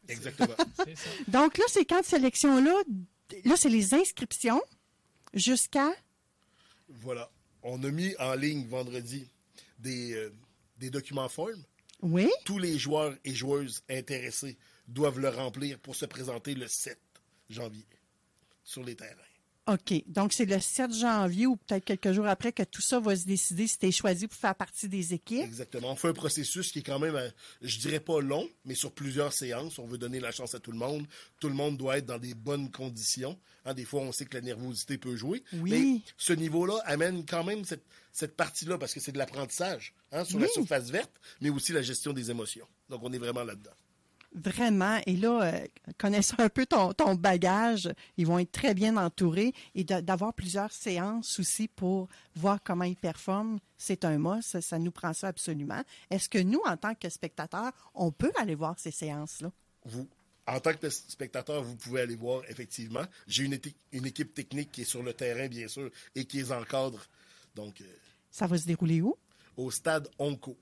Exactement. 0.09 0.55
Ça. 0.77 0.85
Donc 1.29 1.59
là, 1.59 1.65
ces 1.69 1.85
camps 1.85 2.01
de 2.01 2.07
sélection-là, 2.07 2.75
là, 3.45 3.57
c'est 3.57 3.69
les 3.69 3.95
inscriptions 3.95 4.63
jusqu'à... 5.35 5.91
voilà. 6.89 7.31
On 7.63 7.83
a 7.83 7.91
mis 7.91 8.15
en 8.19 8.35
ligne 8.35 8.67
vendredi 8.67 9.29
des, 9.79 10.13
euh, 10.15 10.33
des 10.79 10.91
documents 10.91 11.29
formes. 11.29 11.63
Tous 12.45 12.59
les 12.59 12.79
joueurs 12.79 13.15
et 13.25 13.35
joueuses 13.35 13.83
intéressés 13.89 14.59
doivent 14.87 15.19
le 15.19 15.29
remplir 15.29 15.79
pour 15.79 15.97
se 15.97 16.07
présenter 16.07 16.55
le 16.55 16.69
7 16.69 16.99
janvier 17.49 17.87
sur 18.63 18.85
les 18.85 18.97
terrains. 18.97 19.15
OK. 19.67 20.05
Donc, 20.07 20.33
c'est 20.33 20.45
le 20.45 20.61
7 20.61 20.95
janvier 20.95 21.47
ou 21.47 21.57
peut-être 21.57 21.85
quelques 21.85 22.13
jours 22.13 22.29
après 22.29 22.53
que 22.53 22.63
tout 22.63 22.83
ça 22.83 23.01
va 23.01 23.17
se 23.17 23.25
décider 23.25 23.67
si 23.67 23.79
tu 23.79 23.87
es 23.87 23.91
choisi 23.91 24.29
pour 24.29 24.39
faire 24.39 24.55
partie 24.55 24.89
des 24.89 25.13
équipes. 25.13 25.43
Exactement. 25.43 25.91
On 25.91 25.97
fait 25.97 26.09
un 26.09 26.13
processus 26.13 26.71
qui 26.71 26.79
est 26.79 26.83
quand 26.83 27.01
même, 27.01 27.17
euh, 27.17 27.29
je 27.63 27.79
dirais 27.79 27.99
pas 27.99 28.21
long, 28.21 28.49
mais 28.65 28.77
sur 28.77 28.93
plusieurs 28.93 29.33
séances. 29.33 29.81
On 29.81 29.87
veut 29.87 29.99
donner 29.99 30.21
la 30.21 30.31
chance 30.31 30.55
à 30.55 30.61
tout 30.61 30.71
le 30.71 30.79
monde. 30.79 31.05
Tout 31.41 31.49
le 31.49 31.55
monde 31.55 31.77
doit 31.77 31.99
être 31.99 32.07
dans 32.07 32.19
des 32.19 32.35
bonnes 32.35 32.71
conditions. 32.71 33.37
Hein, 33.65 33.75
des 33.75 33.85
fois, 33.85 34.03
on 34.03 34.13
sait 34.13 34.27
que 34.27 34.37
la 34.37 34.43
nervosité 34.43 34.99
peut 34.99 35.17
jouer. 35.17 35.43
Oui. 35.55 35.71
Mais 35.71 36.01
ce 36.17 36.33
niveau-là 36.33 36.81
amène 36.85 37.27
quand 37.27 37.43
même 37.43 37.65
cette, 37.65 37.85
cette 38.13 38.37
partie-là 38.37 38.79
parce 38.79 38.95
que 38.95 39.01
c'est 39.01 39.13
de 39.13 39.19
l'apprentissage 39.19 39.95
hein, 40.13 40.25
sur 40.25 40.39
la 40.39 40.47
surface 40.47 40.91
verte, 40.91 41.13
mais 41.41 41.51
aussi 41.51 41.73
la 41.73 41.83
gestion 41.83 42.13
des 42.13 42.31
émotions. 42.31 42.69
Donc, 42.89 43.01
on 43.03 43.13
est 43.13 43.19
vraiment 43.19 43.43
là-dedans. 43.43 43.73
Vraiment. 44.37 45.01
Et 45.07 45.17
là, 45.17 45.43
euh, 45.55 45.67
connaissant 45.99 46.37
un 46.39 46.51
peu 46.51 46.67
ton, 46.67 46.93
ton 46.93 47.15
bagage, 47.15 47.89
ils 48.19 48.27
vont 48.27 48.39
être 48.39 48.53
très 48.53 48.75
bien 48.75 48.97
entourés 48.99 49.55
et 49.75 49.83
d'avoir 49.83 50.35
plusieurs 50.35 50.71
séances 50.71 51.41
aussi 51.41 51.69
pour 51.69 52.09
voir 52.35 52.59
comment 52.63 52.85
ils 52.85 52.97
performent, 52.97 53.59
c'est 53.79 54.05
un 54.05 54.19
must. 54.19 54.61
Ça, 54.61 54.79
nous 54.79 54.91
prend 54.93 55.15
ça 55.15 55.29
absolument. 55.29 55.83
Est-ce 56.11 56.29
que 56.29 56.39
nous, 56.39 56.61
en 56.67 56.77
tant 56.77 56.95
que 56.95 57.09
spectateurs, 57.09 57.73
on 57.95 58.13
peut 58.13 58.33
aller 58.39 58.55
voir 58.55 58.79
ces 58.79 58.91
séances-là? 58.91 59.51
Vous, 59.87 60.07
En 60.47 60.61
tant 60.61 60.75
que 60.75 60.91
spectateur, 60.91 61.63
vous 61.63 61.77
pouvez 61.77 62.03
aller 62.03 62.17
voir, 62.17 62.43
effectivement. 62.51 63.05
J'ai 63.27 63.45
une 63.45 64.05
équipe 64.07 64.35
technique 64.35 64.71
qui 64.71 64.83
est 64.83 64.85
sur 64.85 65.03
le 65.03 65.15
terrain, 65.15 65.49
bien 65.49 65.67
sûr, 65.67 65.91
et 66.15 66.27
qui 66.27 66.37
les 66.37 66.53
encadre. 66.53 67.03
Donc, 67.55 67.81
euh, 67.81 67.85
Ça 68.31 68.47
va 68.47 68.59
se 68.59 68.67
dérouler 68.67 69.01
où? 69.01 69.17
au 69.57 69.71
stade 69.71 70.09
Onco. 70.19 70.55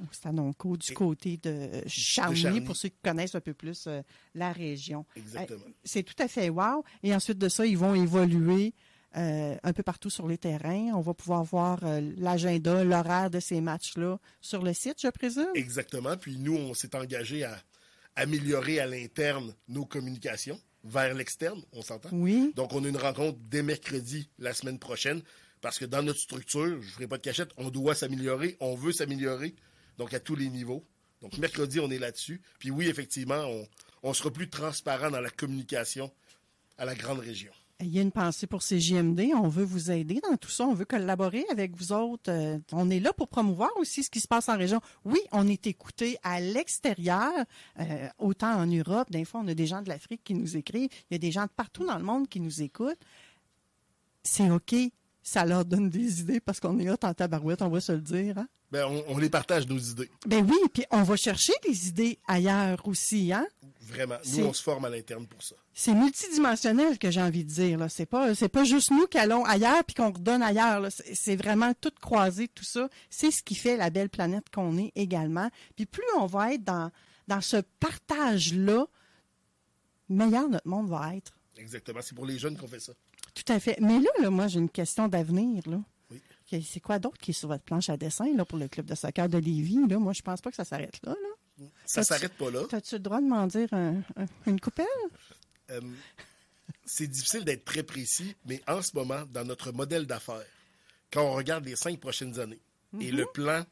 Au 0.00 0.12
Stade 0.12 0.38
Onco, 0.38 0.76
du 0.76 0.92
côté 0.92 1.36
de 1.36 1.82
Charny, 1.86 2.36
Charny. 2.36 2.60
pour 2.60 2.76
ceux 2.76 2.88
qui 2.88 2.98
connaissent 3.02 3.34
un 3.34 3.40
peu 3.40 3.54
plus 3.54 3.84
euh, 3.86 4.02
la 4.34 4.52
région. 4.52 5.04
Exactement. 5.16 5.64
Euh, 5.66 5.72
C'est 5.84 6.02
tout 6.02 6.20
à 6.20 6.28
fait 6.28 6.48
wow. 6.48 6.84
Et 7.02 7.14
ensuite 7.14 7.38
de 7.38 7.48
ça, 7.48 7.66
ils 7.66 7.76
vont 7.76 7.94
évoluer 7.94 8.74
euh, 9.16 9.56
un 9.62 9.72
peu 9.72 9.82
partout 9.82 10.10
sur 10.10 10.26
les 10.26 10.38
terrains. 10.38 10.92
On 10.94 11.00
va 11.00 11.14
pouvoir 11.14 11.44
voir 11.44 11.80
l'agenda, 12.16 12.84
l'horaire 12.84 13.30
de 13.30 13.40
ces 13.40 13.60
matchs-là 13.60 14.18
sur 14.40 14.62
le 14.62 14.72
site, 14.72 15.00
je 15.02 15.08
présume? 15.08 15.50
Exactement. 15.54 16.16
Puis 16.16 16.38
nous, 16.38 16.56
on 16.56 16.74
s'est 16.74 16.96
engagé 16.96 17.44
à 17.44 17.58
améliorer 18.16 18.80
à 18.80 18.86
l'interne 18.86 19.54
nos 19.68 19.84
communications 19.84 20.60
vers 20.84 21.14
l'externe, 21.14 21.62
on 21.72 21.82
s'entend? 21.82 22.08
Oui. 22.12 22.52
Donc, 22.56 22.72
on 22.72 22.84
a 22.84 22.88
une 22.88 22.96
rencontre 22.96 23.38
dès 23.48 23.62
mercredi 23.62 24.28
la 24.38 24.52
semaine 24.52 24.78
prochaine 24.78 25.22
parce 25.60 25.78
que 25.78 25.84
dans 25.84 26.02
notre 26.02 26.18
structure, 26.18 26.82
je 26.82 26.88
ne 26.88 26.92
ferai 26.92 27.06
pas 27.06 27.18
de 27.18 27.22
cachette, 27.22 27.50
on 27.56 27.70
doit 27.70 27.94
s'améliorer, 27.94 28.56
on 28.60 28.74
veut 28.74 28.92
s'améliorer, 28.92 29.54
donc 29.98 30.14
à 30.14 30.20
tous 30.20 30.36
les 30.36 30.48
niveaux. 30.48 30.84
Donc, 31.22 31.38
mercredi, 31.38 31.78
on 31.80 31.90
est 31.90 31.98
là-dessus. 31.98 32.42
Puis 32.58 32.70
oui, 32.70 32.88
effectivement, 32.88 33.46
on, 34.02 34.12
sera 34.12 34.30
plus 34.30 34.50
transparent 34.50 35.10
dans 35.10 35.20
la 35.20 35.30
communication 35.30 36.10
à 36.76 36.84
la 36.84 36.94
grande 36.96 37.20
région. 37.20 37.52
Il 37.80 37.88
y 37.88 37.98
a 37.98 38.02
une 38.02 38.12
pensée 38.12 38.46
pour 38.46 38.62
ces 38.62 38.80
JMD. 38.80 39.30
On 39.34 39.48
veut 39.48 39.64
vous 39.64 39.90
aider 39.90 40.20
dans 40.28 40.36
tout 40.36 40.50
ça. 40.50 40.64
On 40.64 40.74
veut 40.74 40.84
collaborer 40.84 41.44
avec 41.50 41.76
vous 41.76 41.92
autres. 41.92 42.30
Euh, 42.30 42.58
on 42.72 42.90
est 42.90 43.00
là 43.00 43.12
pour 43.12 43.28
promouvoir 43.28 43.70
aussi 43.76 44.02
ce 44.02 44.10
qui 44.10 44.20
se 44.20 44.28
passe 44.28 44.48
en 44.48 44.56
région. 44.56 44.80
Oui, 45.04 45.18
on 45.32 45.48
est 45.48 45.66
écouté 45.66 46.16
à 46.22 46.40
l'extérieur, 46.40 47.32
euh, 47.80 48.08
autant 48.18 48.54
en 48.54 48.66
Europe. 48.66 49.10
Des 49.10 49.24
fois, 49.24 49.40
on 49.44 49.48
a 49.48 49.54
des 49.54 49.66
gens 49.66 49.82
de 49.82 49.88
l'Afrique 49.88 50.22
qui 50.24 50.34
nous 50.34 50.56
écrivent. 50.56 50.90
Il 51.10 51.14
y 51.14 51.16
a 51.16 51.18
des 51.18 51.32
gens 51.32 51.44
de 51.44 51.50
partout 51.50 51.84
dans 51.84 51.98
le 51.98 52.04
monde 52.04 52.28
qui 52.28 52.40
nous 52.40 52.62
écoutent. 52.62 53.02
C'est 54.22 54.50
OK. 54.50 54.74
Ça 55.22 55.44
leur 55.44 55.64
donne 55.64 55.88
des 55.88 56.20
idées 56.20 56.40
parce 56.40 56.58
qu'on 56.58 56.78
est 56.78 56.84
là 56.84 56.96
en 57.02 57.14
tabarouette, 57.14 57.62
on 57.62 57.68
va 57.68 57.80
se 57.80 57.92
le 57.92 58.00
dire. 58.00 58.38
hein? 58.38 58.48
Ben, 58.72 58.86
on, 58.86 59.04
on 59.06 59.18
les 59.18 59.28
partage, 59.28 59.66
nos 59.68 59.78
idées. 59.78 60.10
Ben 60.26 60.44
oui, 60.48 60.56
puis 60.72 60.84
on 60.90 61.02
va 61.02 61.14
chercher 61.16 61.52
des 61.62 61.88
idées 61.88 62.18
ailleurs 62.26 62.80
aussi. 62.88 63.32
Hein? 63.32 63.46
Vraiment. 63.82 64.16
Nous, 64.34 64.44
on 64.46 64.52
se 64.54 64.62
forme 64.62 64.86
à 64.86 64.88
l'interne 64.88 65.26
pour 65.26 65.42
ça. 65.42 65.54
c'est 65.74 65.92
multidimensionnel 65.92 66.98
que 66.98 67.10
j'ai 67.10 67.20
envie 67.20 67.44
de 67.44 67.50
dire 67.50 67.78
là 67.78 67.88
c'est 67.90 68.06
pas 68.06 68.34
c'est 68.34 68.48
pas 68.48 68.64
juste 68.64 68.90
nous 68.90 69.06
qui 69.06 69.18
allons 69.18 69.44
ailleurs 69.44 69.84
puis 69.84 69.94
qu'on 69.94 70.10
redonne 70.12 70.42
ailleurs 70.42 70.86
c'est 70.90 71.36
vraiment 71.36 71.72
tout 71.78 71.92
croisé 72.00 72.48
tout 72.48 72.64
ça 72.64 72.88
c'est 73.10 73.30
ce 73.30 73.42
qui 73.42 73.54
fait 73.54 73.76
la 73.76 73.90
belle 73.90 74.08
planète 74.08 74.44
qu'on 74.54 74.78
est 74.78 74.92
également 74.94 75.50
puis 75.76 75.84
plus 75.84 76.04
on 76.18 76.26
va 76.26 76.54
être 76.54 76.64
dans 76.64 76.90
dans 77.28 77.40
ce 77.42 77.58
partage 77.80 78.54
là 78.54 78.86
meilleur 80.08 80.48
notre 80.48 80.68
monde 80.68 80.88
va 80.88 81.14
être 81.16 81.32
Exactement. 81.58 82.00
C'est 82.02 82.14
pour 82.14 82.24
les 82.24 82.38
jeunes 82.38 82.56
qu'on 82.56 82.68
fait 82.68 82.80
ça. 82.80 82.92
tout 83.34 83.52
à 83.52 83.60
fait 83.60 83.76
mais 83.80 83.98
là, 83.98 84.10
là 84.22 84.30
moi 84.30 84.46
j'ai 84.46 84.60
une 84.60 84.70
question 84.70 85.08
d'avenir 85.08 85.62
là 85.68 85.80
c'est 86.60 86.80
quoi 86.80 86.98
d'autre 86.98 87.18
qui 87.18 87.30
est 87.30 87.34
sur 87.34 87.48
votre 87.48 87.62
planche 87.64 87.88
à 87.88 87.96
dessin 87.96 88.26
là 88.36 88.44
pour 88.44 88.58
le 88.58 88.68
club 88.68 88.86
de 88.86 88.94
soccer 88.94 89.28
de 89.28 89.38
Lévis 89.38 89.86
là? 89.88 89.98
Moi 89.98 90.12
je 90.12 90.22
pense 90.22 90.40
pas 90.40 90.50
que 90.50 90.56
ça 90.56 90.64
s'arrête 90.64 90.98
là 91.04 91.12
là 91.58 91.66
Ça 91.86 92.02
s'arrête 92.04 92.34
pas 92.34 92.50
là. 92.50 92.64
T'as-tu 92.68 92.96
le 92.96 93.00
droit 93.00 93.20
de 93.20 93.26
m'en 93.26 93.46
dire 93.46 93.68
un- 93.72 94.02
un- 94.16 94.26
une 94.46 94.60
coupelle? 94.60 94.86
Euh, 95.70 95.80
c'est 96.84 97.06
difficile 97.06 97.44
d'être 97.44 97.64
très 97.64 97.82
précis, 97.82 98.34
mais 98.44 98.60
en 98.66 98.82
ce 98.82 98.90
moment, 98.94 99.24
dans 99.30 99.44
notre 99.44 99.72
modèle 99.72 100.06
d'affaires, 100.06 100.44
quand 101.12 101.22
on 101.24 101.34
regarde 101.34 101.64
les 101.64 101.76
cinq 101.76 101.98
prochaines 102.00 102.38
années 102.40 102.60
et 103.00 103.10
le 103.10 103.24
plan 103.32 103.64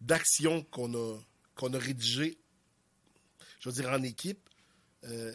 d'action 0.00 0.62
qu'on 0.64 0.92
a, 0.94 1.18
qu'on 1.54 1.72
a 1.72 1.78
rédigé, 1.78 2.36
je 3.60 3.68
veux 3.68 3.74
dire 3.74 3.90
en 3.90 4.02
équipe, 4.02 4.48
euh, 5.04 5.32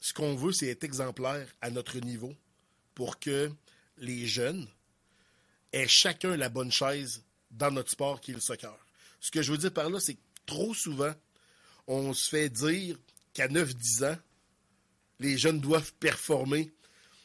ce 0.00 0.12
qu'on 0.12 0.34
veut, 0.34 0.52
c'est 0.52 0.66
être 0.68 0.84
exemplaire 0.84 1.48
à 1.60 1.70
notre 1.70 1.98
niveau 2.00 2.34
pour 2.94 3.18
que 3.18 3.50
les 3.98 4.26
jeunes 4.26 4.66
aient 5.72 5.88
chacun 5.88 6.36
la 6.36 6.48
bonne 6.48 6.72
chaise 6.72 7.22
dans 7.50 7.70
notre 7.70 7.90
sport 7.90 8.20
qui 8.20 8.32
est 8.32 8.34
le 8.34 8.40
soccer. 8.40 8.76
Ce 9.20 9.30
que 9.30 9.42
je 9.42 9.52
veux 9.52 9.58
dire 9.58 9.72
par 9.72 9.90
là, 9.90 10.00
c'est 10.00 10.14
que 10.14 10.20
trop 10.46 10.74
souvent, 10.74 11.12
on 11.86 12.12
se 12.12 12.28
fait 12.28 12.48
dire 12.48 12.96
qu'à 13.32 13.48
9-10 13.48 14.12
ans, 14.12 14.18
les 15.20 15.36
jeunes 15.36 15.60
doivent 15.60 15.92
performer, 15.94 16.72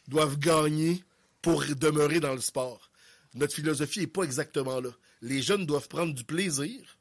doivent 0.08 0.38
gagner 0.38 1.04
pour 1.42 1.64
demeurer 1.64 2.20
dans 2.20 2.34
le 2.34 2.42
sport. 2.42 2.90
Notre 3.34 3.56
philosophie 3.56 4.02
n'est 4.02 4.08
pas 4.08 4.24
exactement 4.24 4.80
là. 4.80 4.90
Les 5.22 5.42
jeunes 5.42 5.66
doivent 5.66 5.88
prendre 5.88 6.14
du 6.14 6.24
plaisir 6.24 6.98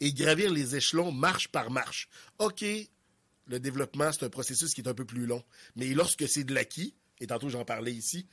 et 0.00 0.12
gravir 0.12 0.50
les 0.50 0.76
échelons 0.76 1.12
marche 1.12 1.48
par 1.48 1.70
marche. 1.70 2.08
OK, 2.38 2.64
le 3.46 3.60
développement, 3.60 4.10
c'est 4.12 4.24
un 4.24 4.30
processus 4.30 4.74
qui 4.74 4.80
est 4.80 4.88
un 4.88 4.94
peu 4.94 5.04
plus 5.04 5.26
long. 5.26 5.42
Mais 5.76 5.86
lorsque 5.88 6.28
c'est 6.28 6.44
de 6.44 6.54
l'acquis, 6.54 6.94
et 7.20 7.26
tantôt 7.26 7.48
j'en 7.48 7.64
parlais 7.64 7.92
ici, 7.92 8.26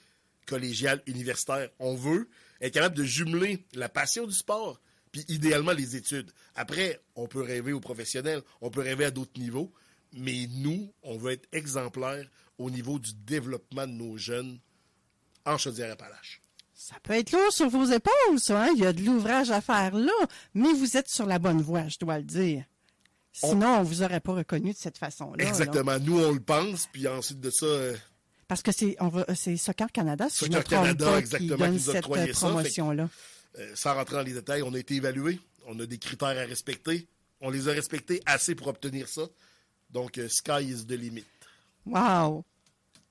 collégial, 0.45 1.01
universitaire, 1.07 1.69
on 1.79 1.95
veut 1.95 2.29
être 2.62 2.73
capable 2.73 2.95
de 2.95 3.03
jumeler 3.03 3.65
la 3.73 3.89
passion 3.89 4.25
du 4.25 4.33
sport, 4.33 4.79
puis 5.12 5.25
idéalement 5.27 5.73
les 5.73 5.95
études. 5.95 6.31
Après, 6.55 7.01
on 7.15 7.27
peut 7.27 7.41
rêver 7.41 7.73
aux 7.73 7.79
professionnels, 7.79 8.41
on 8.62 8.69
peut 8.69 8.81
rêver 8.81 9.05
à 9.05 9.12
d'autres 9.12 9.39
niveaux, 9.39 9.71
mais 10.13 10.47
nous, 10.51 10.93
on 11.03 11.17
veut 11.17 11.31
être 11.31 11.47
exemplaires 11.51 12.27
au 12.57 12.69
niveau 12.69 13.00
du 13.00 13.13
développement 13.13 13.88
de 13.88 13.93
nos 13.93 14.17
jeunes 14.17 14.59
en 15.45 15.57
Chaudière-Appalaches. 15.57 16.41
Ça 16.73 16.95
peut 17.01 17.13
être 17.13 17.31
lourd 17.31 17.51
sur 17.51 17.69
vos 17.69 17.85
épaules, 17.85 18.39
ça. 18.39 18.63
hein? 18.63 18.69
Il 18.75 18.83
y 18.83 18.85
a 18.85 18.93
de 18.93 19.01
l'ouvrage 19.03 19.51
à 19.51 19.62
faire 19.62 19.95
là, 19.95 20.12
mais 20.53 20.73
vous 20.73 20.97
êtes 20.97 21.09
sur 21.09 21.25
la 21.25 21.39
bonne 21.39 21.62
voie, 21.62 21.88
je 21.88 21.97
dois 22.00 22.17
le 22.17 22.23
dire. 22.25 22.65
Sinon, 23.31 23.79
on, 23.79 23.83
vous 23.83 24.03
aurait 24.03 24.19
pas 24.19 24.33
reconnu 24.33 24.73
de 24.73 24.77
cette 24.77 24.97
façon-là. 24.97 25.43
là. 25.43 25.50
Exactement. 25.50 25.97
Nous, 26.00 26.19
on 26.19 26.31
le 26.31 26.39
pense, 26.39 26.88
puis 26.91 27.07
ensuite 27.07 27.39
de 27.39 27.50
ça, 27.50 27.65
euh, 27.65 27.95
Parce 28.47 28.62
que 28.62 28.71
c'est 28.71 28.95
on 29.00 29.07
va- 29.07 29.25
c'est 29.35 29.55
Soccer 29.57 29.91
Canada, 29.91 30.27
si 30.29 30.45
je 30.45 30.50
me 30.51 30.55
Soccer 30.57 30.63
trompe 30.65 30.81
Canada, 30.83 31.05
pas, 31.05 31.12
qui 31.13 31.19
exactement, 31.19 31.57
donne 31.57 31.67
qui 31.69 31.73
nous 31.83 31.89
a 31.89 31.93
cette 31.93 32.05
octroyé 32.05 32.29
euh, 32.29 32.33
promotion-là. 32.33 33.09
euh, 33.59 33.71
sans 33.75 33.93
rentrer 33.95 34.15
dans 34.17 34.21
les 34.23 34.33
détails, 34.33 34.62
on 34.63 34.73
a 34.73 34.79
été 34.79 34.95
évalués. 34.95 35.39
On 35.65 35.79
a 35.79 35.85
des 35.85 35.97
critères 35.97 36.27
à 36.27 36.45
respecter. 36.45 37.07
On 37.41 37.50
les 37.50 37.69
a 37.69 37.71
respectés 37.71 38.21
assez 38.25 38.53
pour 38.55 38.67
obtenir 38.67 39.07
ça. 39.07 39.23
Donc, 39.89 40.17
euh, 40.17 40.27
sky 40.29 40.62
is 40.63 40.85
the 40.85 40.91
limit. 40.91 41.23
Wow! 41.85 42.43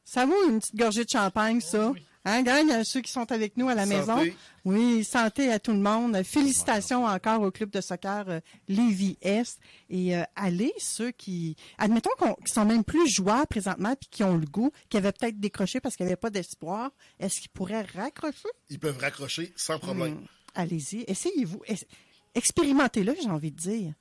Ça 0.05 0.27
vaut 0.27 0.49
une 0.49 0.59
petite 0.61 0.77
gorgée 0.77 1.05
de 1.05 1.11
champagne, 1.11 1.61
ça. 1.61 1.93
Hein, 2.25 2.43
gang, 2.43 2.71
à 2.71 2.85
ceux 2.85 3.01
qui 3.01 3.11
sont 3.11 3.31
avec 3.33 3.57
nous 3.57 3.69
à 3.69 3.75
la 3.75 3.85
Santé. 3.85 3.97
maison. 3.97 4.37
Oui, 4.65 5.03
santé 5.03 5.51
à 5.51 5.59
tout 5.59 5.73
le 5.73 5.81
monde. 5.81 6.23
Félicitations 6.23 7.05
encore 7.05 7.43
au 7.43 7.51
club 7.51 7.71
de 7.71 7.81
soccer 7.81 8.25
euh, 8.29 8.41
Lévis-Est. 8.69 9.59
Et 9.91 10.17
euh, 10.17 10.23
allez, 10.37 10.73
ceux 10.79 11.11
qui... 11.11 11.57
Admettons 11.79 12.11
qu'on, 12.19 12.35
qui 12.35 12.53
sont 12.53 12.65
même 12.65 12.85
plus 12.85 13.09
joueurs 13.09 13.47
présentement, 13.49 13.95
puis 13.97 14.09
qui 14.11 14.23
ont 14.23 14.37
le 14.37 14.47
goût, 14.47 14.71
qui 14.89 14.97
avaient 14.97 15.11
peut-être 15.13 15.41
décroché 15.41 15.81
parce 15.81 15.97
qu'il 15.97 16.07
n'y 16.07 16.13
avait 16.13 16.17
pas 16.21 16.31
d'espoir, 16.31 16.93
est-ce 17.19 17.41
qu'ils 17.41 17.51
pourraient 17.51 17.83
raccrocher? 17.83 18.49
Ils 18.71 18.79
peuvent 18.79 18.99
raccrocher 18.99 19.53
sans 19.57 19.79
problème. 19.81 20.19
Hum, 20.19 20.27
Allez-y, 20.55 21.05
essayez-vous. 21.09 21.63
Es- 21.67 21.87
Expérimentez-le, 22.35 23.15
j'ai 23.21 23.29
envie 23.31 23.51
de 23.51 23.57
dire. 23.59 23.95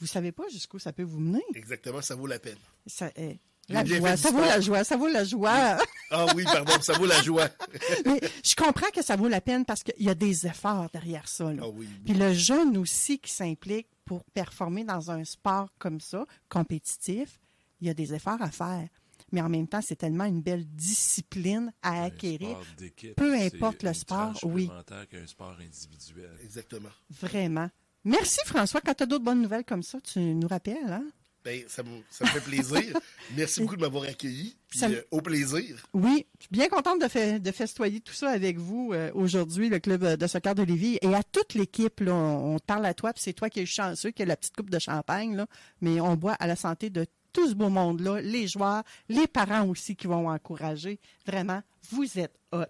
Vous 0.00 0.06
savez 0.06 0.32
pas 0.32 0.44
jusqu'où 0.52 0.78
ça 0.78 0.92
peut 0.92 1.02
vous 1.04 1.20
mener. 1.20 1.42
Exactement, 1.54 2.02
ça 2.02 2.14
vaut 2.16 2.26
la 2.26 2.38
peine. 2.38 2.58
Ça, 2.86 3.10
eh, 3.16 3.38
la 3.72 3.84
joie, 3.84 4.16
ça 4.16 4.30
vaut 4.30 4.40
la 4.40 4.60
joie, 4.60 4.84
ça 4.84 4.96
vaut 4.96 5.08
la 5.08 5.24
joie. 5.24 5.78
Ah 6.10 6.26
oui, 6.36 6.44
pardon, 6.44 6.72
ça 6.80 6.92
vaut 6.94 7.06
la 7.06 7.22
joie. 7.22 7.48
Mais 8.06 8.20
je 8.44 8.54
comprends 8.54 8.90
que 8.94 9.02
ça 9.02 9.16
vaut 9.16 9.28
la 9.28 9.40
peine 9.40 9.64
parce 9.64 9.82
qu'il 9.82 9.94
y 10.04 10.08
a 10.10 10.14
des 10.14 10.46
efforts 10.46 10.88
derrière 10.92 11.26
ça. 11.28 11.52
là. 11.52 11.62
Ah 11.64 11.68
oui. 11.68 11.88
Puis 12.04 12.14
le 12.14 12.32
jeune 12.32 12.76
aussi 12.76 13.18
qui 13.18 13.32
s'implique 13.32 13.88
pour 14.04 14.24
performer 14.24 14.84
dans 14.84 15.10
un 15.10 15.24
sport 15.24 15.68
comme 15.78 16.00
ça, 16.00 16.24
compétitif, 16.48 17.40
il 17.80 17.86
y 17.86 17.90
a 17.90 17.94
des 17.94 18.14
efforts 18.14 18.40
à 18.42 18.50
faire. 18.50 18.86
Mais 19.34 19.40
en 19.40 19.48
même 19.48 19.66
temps, 19.66 19.80
c'est 19.80 19.96
tellement 19.96 20.24
une 20.26 20.42
belle 20.42 20.66
discipline 20.66 21.72
à 21.82 22.02
Un 22.02 22.04
acquérir. 22.04 22.50
sport 22.50 22.64
d'équipe, 22.76 23.14
Peu 23.16 23.34
c'est 23.38 23.54
importe 23.54 23.82
le 23.82 23.94
sport, 23.94 24.38
oui. 24.42 24.68
qu'un 25.10 25.26
sport 25.26 25.56
individuel. 25.58 26.30
Exactement. 26.44 26.90
Vraiment. 27.20 27.70
Merci 28.04 28.40
François. 28.44 28.80
Quand 28.82 28.92
tu 28.94 29.04
as 29.04 29.06
d'autres 29.06 29.24
bonnes 29.24 29.40
nouvelles 29.40 29.64
comme 29.64 29.82
ça, 29.82 29.98
tu 30.02 30.18
nous 30.20 30.48
rappelles. 30.48 30.76
Hein? 30.92 31.04
Ben, 31.44 31.62
ça, 31.66 31.82
me, 31.82 31.88
ça 32.08 32.24
me 32.24 32.30
fait 32.30 32.40
plaisir. 32.40 32.96
Merci 33.36 33.60
beaucoup 33.62 33.74
de 33.76 33.80
m'avoir 33.80 34.04
accueilli. 34.04 34.56
Puis 34.68 34.78
Ça 34.78 34.88
me- 34.88 34.96
euh, 34.96 35.02
au 35.10 35.20
plaisir. 35.20 35.84
Oui, 35.92 36.24
je 36.38 36.44
suis 36.44 36.52
bien 36.52 36.68
contente 36.68 37.00
de, 37.00 37.06
fe- 37.06 37.40
de 37.40 37.50
festoyer 37.50 38.00
tout 38.00 38.12
ça 38.14 38.30
avec 38.30 38.58
vous 38.58 38.92
euh, 38.92 39.10
aujourd'hui, 39.14 39.68
le 39.68 39.80
club 39.80 40.04
euh, 40.04 40.16
de 40.16 40.26
soccer 40.28 40.54
de 40.54 40.62
Lévis. 40.62 40.98
Et 41.02 41.14
à 41.14 41.22
toute 41.24 41.54
l'équipe, 41.54 41.98
là, 42.00 42.14
on, 42.14 42.58
parle 42.60 42.86
à 42.86 42.94
toi, 42.94 43.12
puis 43.12 43.22
c'est 43.24 43.32
toi 43.32 43.50
qui 43.50 43.60
es 43.60 43.66
chanceux, 43.66 44.12
qui 44.12 44.22
a 44.22 44.24
la 44.26 44.36
petite 44.36 44.54
coupe 44.54 44.70
de 44.70 44.78
champagne, 44.78 45.34
là, 45.34 45.46
mais 45.80 46.00
on 46.00 46.14
boit 46.14 46.34
à 46.34 46.46
la 46.46 46.54
santé 46.56 46.90
de 46.90 47.06
tout 47.32 47.48
ce 47.48 47.54
beau 47.54 47.70
monde-là, 47.70 48.20
les 48.20 48.46
joueurs, 48.46 48.82
les 49.08 49.26
parents 49.26 49.66
aussi 49.66 49.96
qui 49.96 50.06
vont 50.06 50.28
encourager. 50.28 51.00
Vraiment, 51.26 51.62
vous 51.90 52.18
êtes 52.18 52.38
hot. 52.52 52.64